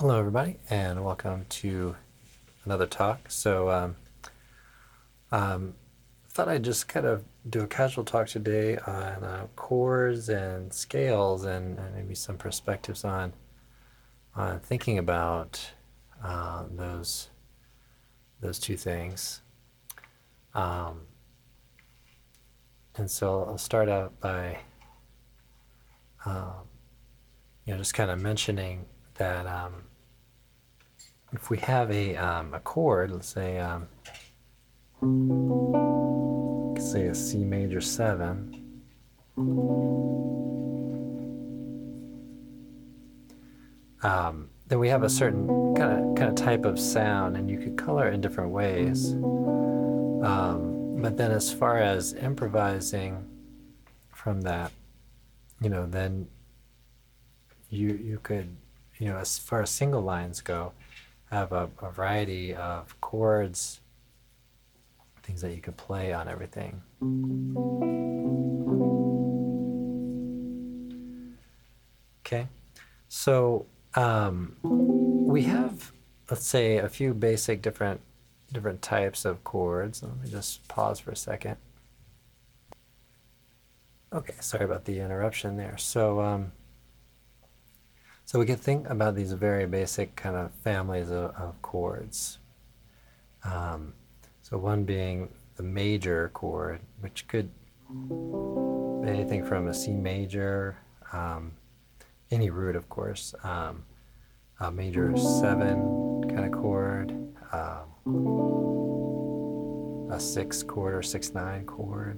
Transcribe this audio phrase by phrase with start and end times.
[0.00, 1.94] Hello, everybody, and welcome to
[2.64, 3.30] another talk.
[3.30, 3.96] So, um,
[5.30, 5.74] um,
[6.30, 11.44] thought I'd just kind of do a casual talk today on uh, chords and scales,
[11.44, 13.34] and, and maybe some perspectives on
[14.34, 15.72] on thinking about
[16.24, 17.28] uh, those
[18.40, 19.42] those two things.
[20.54, 21.02] Um,
[22.96, 24.60] and so I'll start out by,
[26.24, 26.70] um,
[27.66, 28.86] you know, just kind of mentioning
[29.16, 29.88] that um,
[31.32, 33.86] if we have a, um, a chord, let's say, um,
[36.78, 38.82] say a C major seven,
[44.02, 47.58] um, then we have a certain kind of kind of type of sound, and you
[47.58, 49.12] could color in different ways.
[50.22, 53.26] Um, but then, as far as improvising
[54.12, 54.72] from that,
[55.60, 56.28] you know, then
[57.68, 58.56] you you could,
[58.98, 60.72] you know, as far as single lines go,
[61.30, 63.80] have a, a variety of chords,
[65.22, 66.82] things that you could play on everything.
[72.26, 72.48] Okay,
[73.08, 75.92] so um, we have,
[76.30, 78.00] let's say, a few basic different
[78.52, 80.02] different types of chords.
[80.02, 81.56] Let me just pause for a second.
[84.12, 85.78] Okay, sorry about the interruption there.
[85.78, 86.50] So, um,
[88.30, 92.38] so we can think about these very basic kind of families of, of chords.
[93.42, 93.94] Um,
[94.40, 97.50] so one being the major chord, which could
[97.90, 100.76] be anything from a C major,
[101.12, 101.50] um,
[102.30, 103.82] any root, of course, um,
[104.60, 107.10] a major seven kind of chord,
[107.50, 107.88] um,
[110.12, 112.16] a six chord or six nine chord.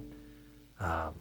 [0.79, 1.15] Um,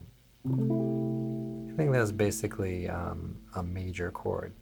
[1.72, 4.52] I think that's basically um, a major chord.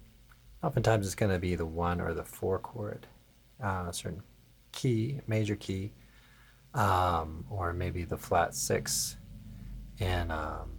[0.62, 3.06] Oftentimes it's going to be the one or the four chord,
[3.64, 4.22] uh, a certain
[4.72, 5.92] key, major key,
[6.75, 9.17] um, or maybe the flat six
[9.98, 10.70] in um,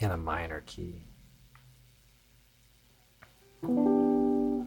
[0.00, 1.04] in a minor key
[3.62, 4.66] or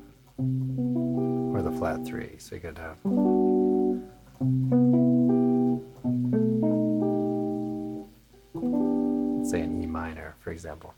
[1.61, 2.37] the flat three.
[2.37, 2.97] So you could have.
[9.49, 10.93] Say an E minor, for example.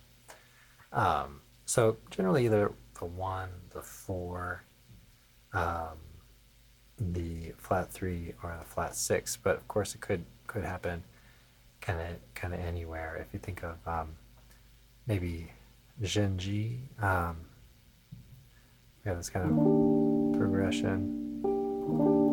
[0.94, 4.64] Um, so generally, either the one, the four,
[5.54, 5.98] um,
[7.00, 9.38] the flat three, or the flat six.
[9.38, 11.04] But of course, it could could happen
[11.82, 13.18] kind of kind of anywhere.
[13.18, 14.16] If you think of um,
[15.08, 15.52] maybe
[16.02, 17.38] Zhenji, um,
[19.04, 22.25] we have this kind of progression.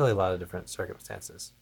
[0.00, 1.52] Really a lot of different circumstances.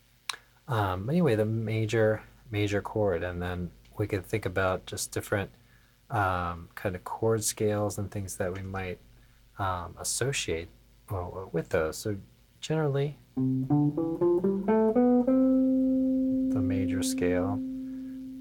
[0.69, 5.50] Um, anyway, the major major chord, and then we could think about just different
[6.10, 8.99] um, kind of chord scales and things that we might
[9.59, 10.69] um, associate
[11.10, 11.99] well, with those.
[11.99, 12.16] So
[12.60, 13.43] generally, the
[16.62, 17.60] major scale,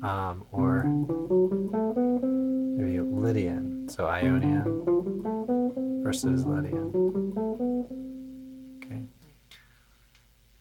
[0.03, 0.83] um, or
[2.77, 4.83] maybe Lydian, so Ionian
[6.03, 7.96] versus Lydian.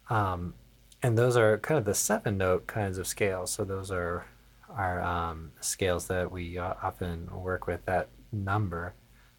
[0.08, 0.54] Um,
[1.02, 3.52] and those are kind of the seven note kinds of scales.
[3.52, 4.26] So those are
[4.68, 8.94] are um, scales that we uh, often work with that number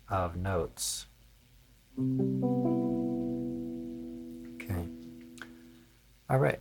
[0.09, 1.07] of notes.
[4.55, 4.87] Okay.
[6.29, 6.59] All right.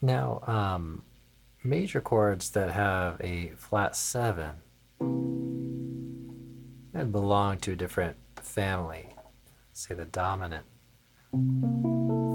[0.00, 1.02] Now, um,
[1.62, 4.56] major chords that have a flat seven
[5.00, 9.10] and belong to a different family,
[9.72, 10.66] say the dominant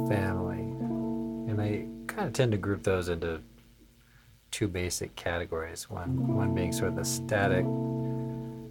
[0.08, 0.47] family,
[1.58, 3.42] and they kind of tend to group those into
[4.52, 5.90] two basic categories.
[5.90, 7.66] One, one being sort of the static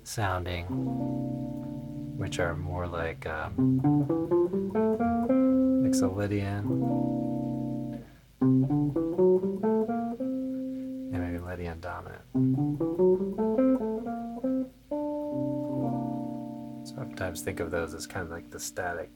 [0.05, 0.67] sounding,
[2.17, 3.81] which are more like um,
[5.85, 6.65] Mixolydian
[8.41, 12.23] and maybe Lydian dominant.
[16.87, 19.11] So I sometimes think of those as kind of like the static,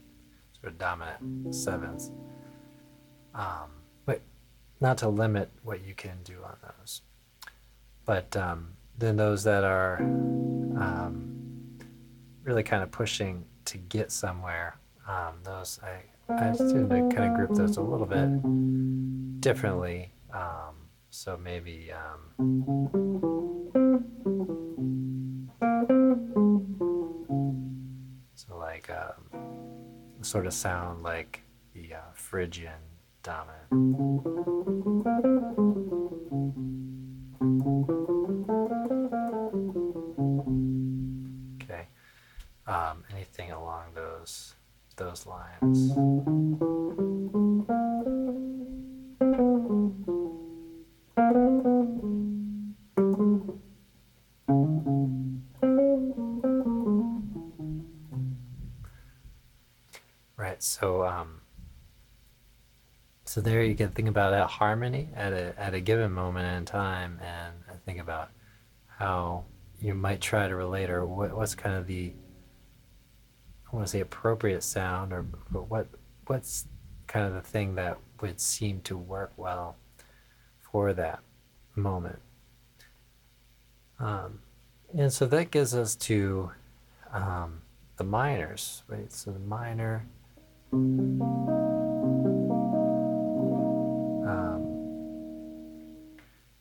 [0.60, 2.10] sort of dominant sevens.
[3.34, 3.70] Um,
[4.04, 4.20] but
[4.80, 7.02] not to limit what you can do on those.
[8.04, 11.78] But um, then those that are um,
[12.42, 17.36] really kind of pushing to get somewhere, um, those I, I tend to kind of
[17.36, 20.12] group those a little bit differently.
[20.32, 20.74] Um,
[21.10, 21.92] so maybe
[28.34, 31.42] so like um, sort of sound like
[31.74, 32.72] the uh, Phrygian
[33.22, 33.68] dominant.
[41.62, 41.88] Okay.
[42.66, 44.54] Um, anything along those
[44.96, 45.92] those lines.
[60.36, 60.62] Right.
[60.62, 61.39] So um,
[63.30, 66.64] so there you can think about that harmony at a at a given moment in
[66.64, 68.30] time, and think about
[68.98, 69.44] how
[69.78, 72.12] you might try to relate, or what, what's kind of the
[73.72, 75.22] I want to say appropriate sound, or
[75.52, 75.86] what
[76.26, 76.66] what's
[77.06, 79.76] kind of the thing that would seem to work well
[80.58, 81.20] for that
[81.76, 82.18] moment.
[84.00, 84.40] Um,
[84.92, 86.50] and so that gives us to
[87.12, 87.62] um,
[87.96, 89.12] the minors, right?
[89.12, 90.08] So the minor.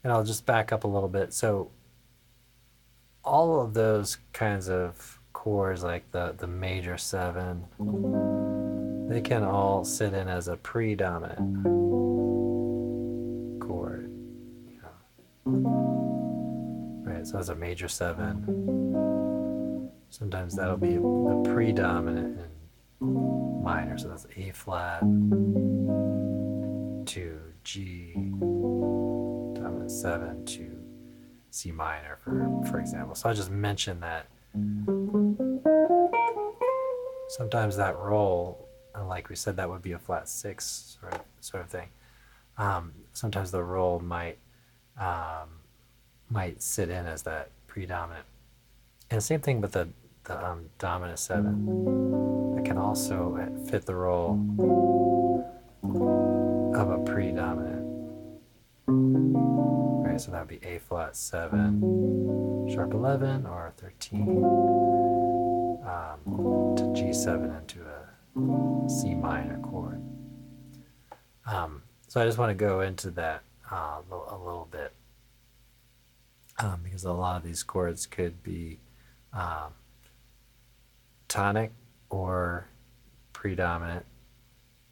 [0.04, 1.34] And I'll just back up a little bit.
[1.34, 1.72] So
[3.24, 7.66] all of those kinds of chords, like the, the major seven,
[9.10, 11.64] they can all sit in as a predominant
[13.62, 14.12] chord.
[15.46, 19.90] Right, so that's a major seven.
[20.10, 22.40] Sometimes that'll be the predominant
[23.02, 25.02] in minor, so that's A flat
[27.06, 28.14] to G,
[30.02, 30.72] dominant seven to
[31.52, 33.16] C minor, for for example.
[33.16, 34.28] So I just mentioned that
[37.30, 38.68] sometimes that roll,
[39.08, 41.90] like we said, that would be a flat six sort of sort of thing.
[42.58, 44.38] Um, sometimes the roll might
[45.00, 45.50] um,
[46.30, 48.26] might sit in as that predominant,
[49.10, 49.90] and same thing with the
[50.26, 52.56] the um, dominant seven.
[52.58, 53.38] It can also
[53.70, 54.38] fit the role
[56.76, 57.80] of a predominant.
[60.20, 64.44] So that would be A flat seven, sharp eleven, or thirteen
[65.90, 70.02] um, to G7 into a C minor chord.
[71.46, 74.94] Um, so I just want to go into that uh, a little bit
[76.60, 78.80] um, because a lot of these chords could be
[79.32, 79.74] um,
[81.28, 81.72] tonic
[82.10, 82.68] or
[83.32, 84.06] predominant.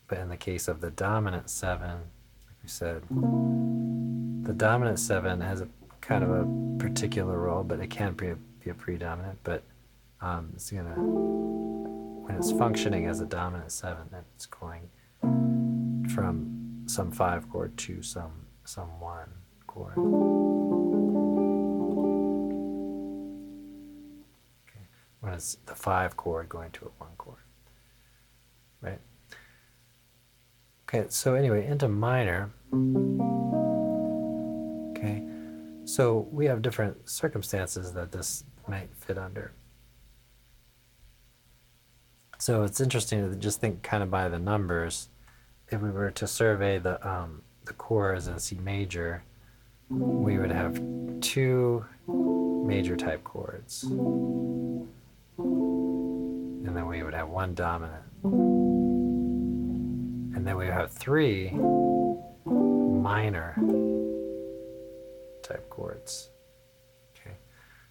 [0.08, 1.98] But in the case of the dominant seven,
[2.48, 3.04] like we said,
[4.48, 5.68] the dominant seven has a
[6.00, 6.48] kind of a
[6.80, 9.38] particular role, but it can be a, be a predominant.
[9.44, 9.64] But
[10.22, 14.90] um, it's gonna when it's functioning as a dominant seven, then it's going
[16.16, 19.30] from some five chord to some some one
[19.68, 19.98] chord.
[24.64, 24.86] Okay.
[25.20, 27.44] When it's the five chord going to a one chord,
[28.82, 29.02] right?
[30.88, 32.52] Okay, so anyway, into minor.
[35.08, 35.24] Okay,
[35.86, 39.54] so we have different circumstances that this might fit under.
[42.40, 45.10] So it's interesting to just think kind of by the numbers.
[45.70, 49.24] If we were to survey the um, the chords in C major,
[49.90, 50.80] we would have
[51.22, 54.88] two major type chords, and
[56.64, 58.34] then we would have one dominant, and
[60.48, 61.52] then we would have three
[62.46, 63.56] minor
[65.48, 66.30] type chords.
[67.20, 67.36] Okay,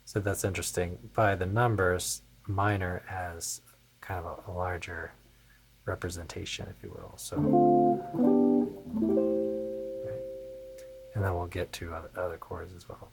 [0.04, 0.98] so that's interesting.
[1.14, 3.60] By the numbers, minor as
[4.00, 5.12] kind of a, a larger
[5.84, 7.14] representation, if you will.
[7.16, 7.36] So,
[10.04, 10.20] right.
[11.14, 13.10] and then we'll get to other, other chords as well.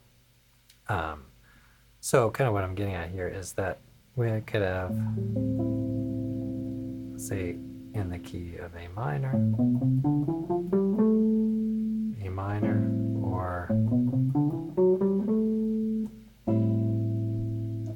[0.88, 1.24] Um,
[2.00, 3.78] so, kind of what I'm getting at here is that
[4.16, 4.94] we could have,
[7.16, 7.56] say,
[7.94, 9.32] in the key of A minor,
[12.24, 12.90] A minor,
[13.22, 13.68] or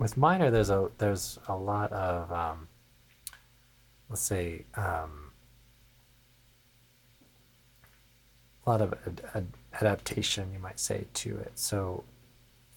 [0.09, 2.69] with minor, there's a there's a lot of um,
[4.09, 5.33] let's say, um,
[8.67, 11.53] a lot of ad- ad- adaptation, you might say, to it.
[11.57, 12.05] So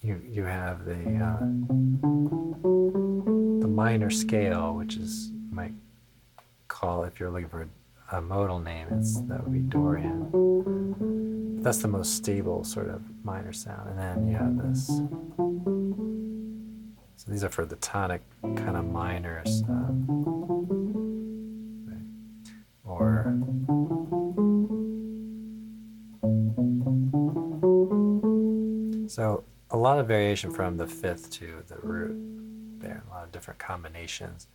[0.02, 1.38] you you have the uh,
[3.60, 5.72] the minor scale, which is you might
[6.68, 7.66] call if you're looking for
[8.10, 11.62] a modal name, it's that would be Dorian.
[11.62, 14.90] That's the most stable sort of minor sound, and then you have this.
[17.24, 19.62] So these are for the tonic kind of minors.
[19.62, 19.92] Uh,
[22.84, 23.38] or
[29.06, 32.16] so a lot of variation from the fifth to the root
[32.80, 34.48] there a lot of different combinations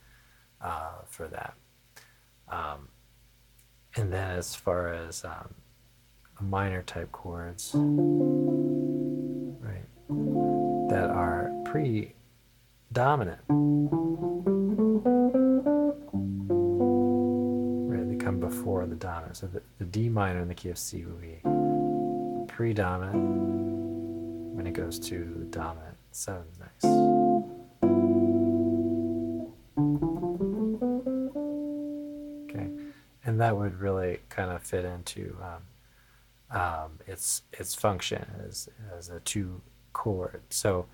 [0.60, 1.54] uh, for that
[2.50, 2.90] Um,
[3.96, 5.54] and then as far as um,
[6.42, 7.72] minor type chords,
[9.62, 9.88] right,
[10.90, 12.14] that are pre
[12.94, 13.40] dominant.
[17.90, 19.38] Right, they come before the dominant.
[19.38, 21.40] So the, the D minor in the key of C would be
[22.54, 25.96] predominant when it goes to the dominant.
[26.12, 26.86] Seven's nice.
[32.50, 32.68] Okay,
[33.26, 39.10] and that would really kind of fit into um, um, its its function as as
[39.10, 39.62] a two
[39.94, 40.42] chord.
[40.50, 40.88] So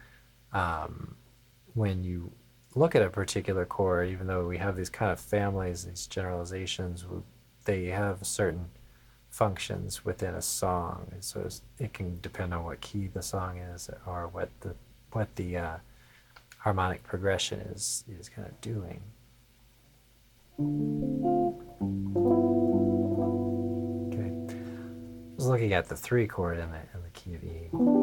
[0.52, 1.16] um,
[1.74, 2.32] when you
[2.76, 7.06] look at a particular chord, even though we have these kind of families, these generalizations,
[7.66, 8.70] they have certain
[9.30, 11.12] functions within a song.
[11.20, 11.48] So
[11.80, 14.76] it can depend on what key the song is or what the
[15.12, 15.78] what the uh,
[16.60, 19.02] harmonic progression is is kind of doing.
[24.08, 28.03] Okay, I was looking at the three chord in the in the key of E.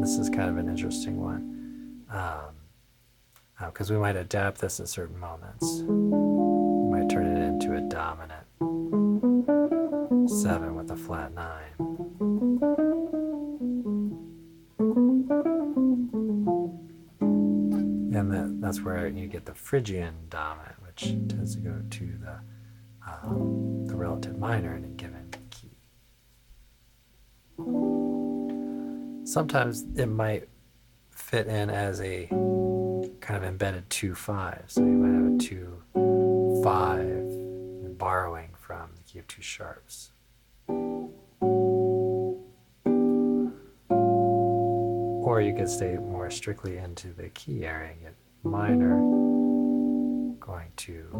[0.00, 2.04] This is kind of an interesting one.
[2.06, 2.50] Because
[3.90, 5.82] um, uh, we might adapt this at certain moments.
[5.82, 8.44] We might turn it into a dominant
[10.28, 11.62] 7 with a flat 9.
[18.14, 22.40] And that, that's where you get the Phrygian dominant, which tends to go to the,
[23.06, 25.70] um, the relative minor in a given key
[29.36, 30.48] sometimes it might
[31.10, 32.26] fit in as a
[33.20, 34.64] kind of embedded 2 5.
[34.68, 40.12] So you might have a 2 5 borrowing from the key of two sharps.
[45.26, 48.96] Or you could stay more strictly into the key area and get minor
[50.40, 51.10] going to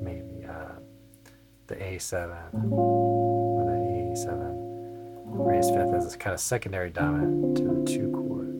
[0.00, 0.78] maybe uh,
[1.66, 4.75] the A7 or the A7
[5.28, 8.54] raised fifth as a kind of secondary dominant to the two chord.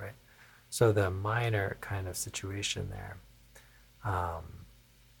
[0.00, 0.14] Right.
[0.70, 3.18] So the minor kind of situation there.
[4.04, 4.44] Um,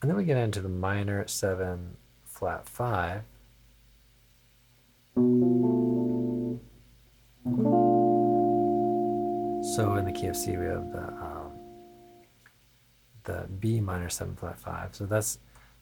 [0.00, 3.22] and then we get into the minor seven flat five.
[9.74, 11.50] So in the key of C we have the um,
[13.24, 14.94] the B minor seven flat five.
[14.94, 15.38] So that's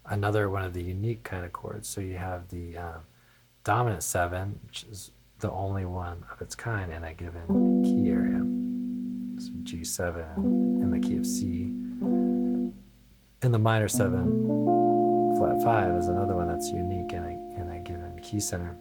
[0.08, 1.88] another one of the unique kind of chords.
[1.88, 3.00] So you have the um,
[3.64, 5.10] dominant seven, which is
[5.40, 8.40] the only one of its kind in a given key area.
[9.38, 11.64] So G7 in the key of C.
[13.42, 17.80] And the minor seven, flat five, is another one that's unique in a, in a
[17.80, 18.76] given key center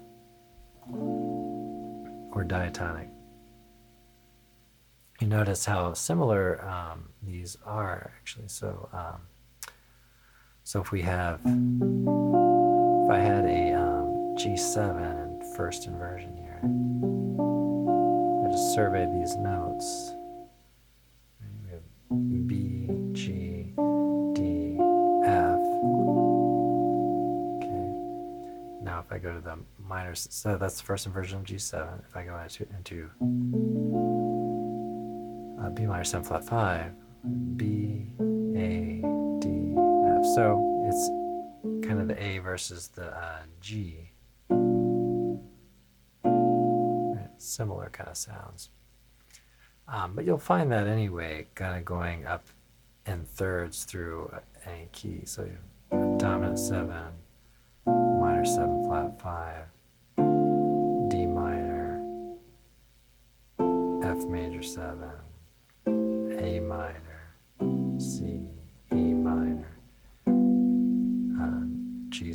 [2.32, 3.10] or diatonic.
[5.20, 8.48] You notice how similar um, these are actually.
[8.48, 9.22] So um,
[10.65, 16.60] so if we have, if I had a um, G7 in first inversion here,
[18.43, 20.15] I just survey these notes.
[21.63, 21.84] We have
[22.48, 23.74] B, G,
[24.34, 24.79] D,
[25.24, 25.60] F.
[27.62, 27.91] Okay.
[28.81, 32.00] Now if I go to the minor, so that's the first inversion of G7.
[32.10, 33.12] If I go into, into
[35.63, 36.91] uh, B minor 7 flat 5,
[37.55, 38.07] B,
[40.36, 41.08] so it's
[41.88, 44.12] kind of the A versus the uh, G.
[46.24, 48.70] Right, similar kind of sounds.
[49.88, 52.48] Um, but you'll find that anyway, kind of going up
[53.06, 54.30] in thirds through
[54.65, 55.22] any key.
[55.24, 55.58] So you
[56.18, 56.89] dominant 7,
[57.86, 59.56] minor 7 flat 5,
[61.10, 62.04] D minor,
[64.04, 65.00] F major 7,
[65.88, 67.36] A minor,
[68.00, 68.42] C,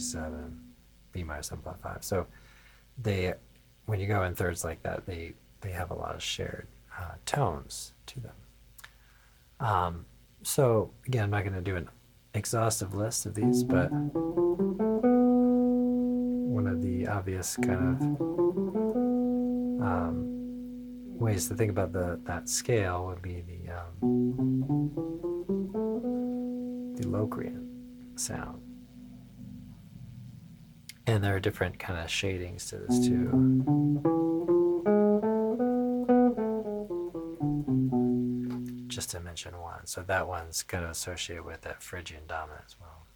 [0.00, 0.52] G7,
[1.12, 2.02] B minor 7.5.
[2.04, 2.26] So
[3.00, 3.35] they,
[3.87, 6.66] when you go in thirds like that, they, they have a lot of shared
[6.99, 8.35] uh, tones to them.
[9.61, 10.07] Um,
[10.42, 11.88] so again, I'm not going to do an
[12.35, 13.90] exhaustive list of these, but
[16.50, 18.02] one of the obvious kind of
[19.83, 20.25] um,
[21.19, 23.95] ways to think about the that scale would be the um,
[26.97, 27.69] the Locrian
[28.16, 28.62] sound.
[31.11, 33.26] And there are different kind of shadings to this too.
[38.87, 39.87] Just to mention one.
[39.87, 43.09] So that one's kind of associated with that Phrygian dominant as well.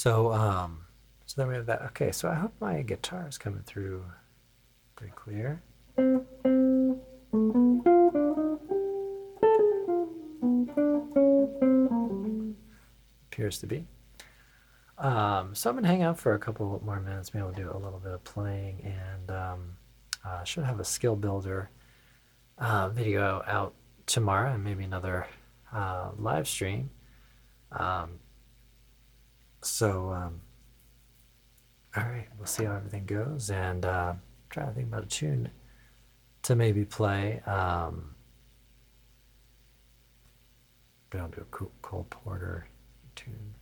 [0.00, 0.86] So, um,
[1.26, 1.82] so then we have that.
[1.88, 4.02] Okay, so I hope my guitar is coming through
[4.96, 5.60] pretty clear.
[13.30, 13.84] Appears to be.
[14.96, 17.34] Um, so I'm gonna hang out for a couple more minutes.
[17.34, 19.76] Maybe we'll do a little bit of playing, and um,
[20.24, 21.68] uh, should have a skill builder
[22.56, 23.74] uh, video out
[24.06, 25.26] tomorrow, and maybe another
[25.74, 26.88] uh, live stream.
[27.72, 28.18] Um,
[29.62, 30.40] so, um,
[31.96, 34.14] all right, we'll see how everything goes, and uh,
[34.48, 35.50] try to think about a tune
[36.42, 37.40] to maybe play.
[37.46, 38.14] Um,
[41.10, 41.44] but I'll do a
[41.82, 42.68] Cole Porter
[43.16, 43.54] tune.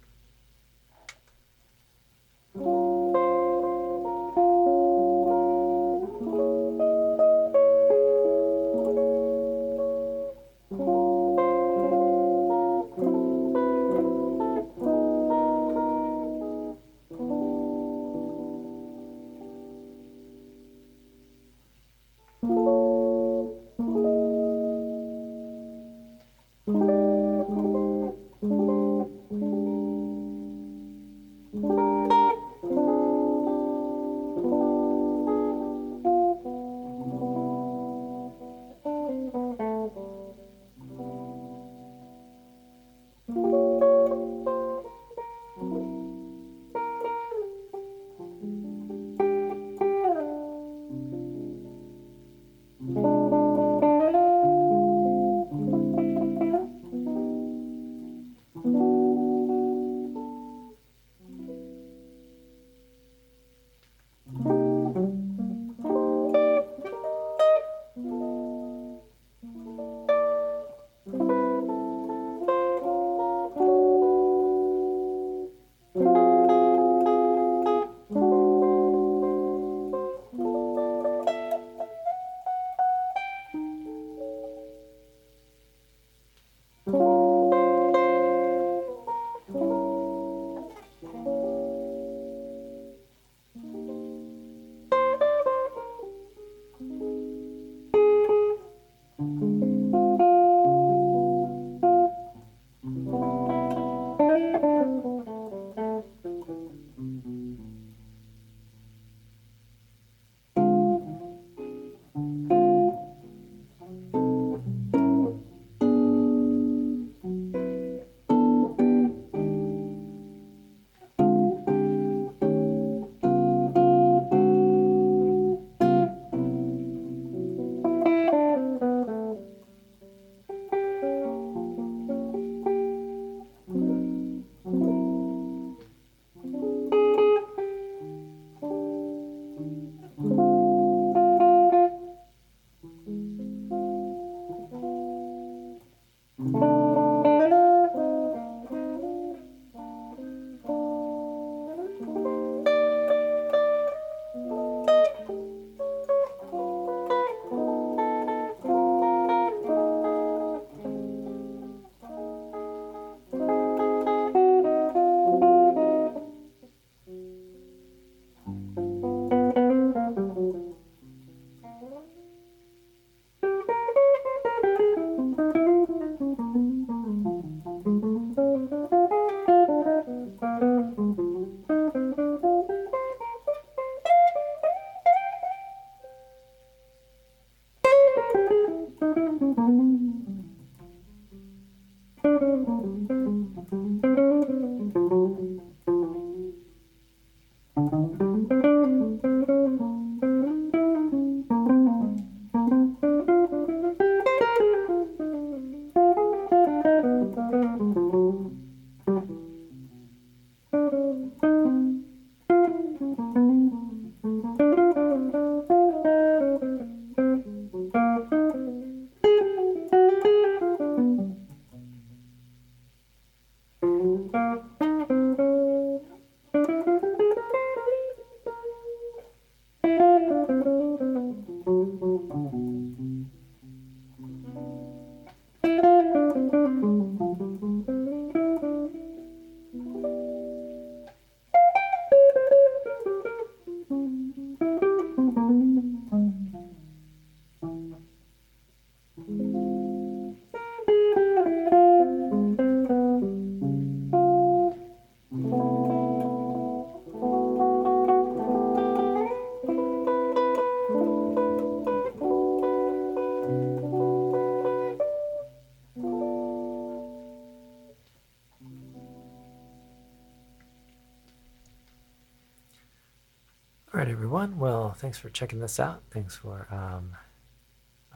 [273.95, 274.59] All right, everyone.
[274.59, 276.03] Well, thanks for checking this out.
[276.11, 277.17] Thanks for um,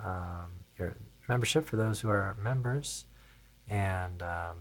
[0.04, 0.96] um, your
[1.30, 3.06] membership for those who are members.
[3.70, 4.56] And um,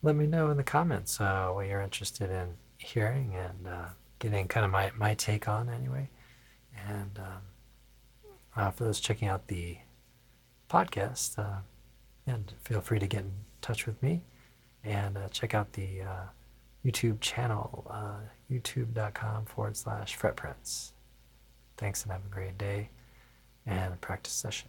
[0.00, 3.86] let me know in the comments uh, what you're interested in hearing and uh,
[4.20, 6.08] getting kind of my, my take on anyway.
[6.88, 7.42] And um,
[8.54, 9.78] uh, for those checking out the
[10.70, 11.62] podcast, uh,
[12.28, 14.22] and feel free to get in touch with me
[14.84, 16.26] and uh, check out the uh,
[16.84, 17.90] YouTube channel,
[18.50, 20.92] youtube.com forward slash fretprints.
[21.76, 22.90] Thanks and have a great day
[23.66, 24.68] and practice session.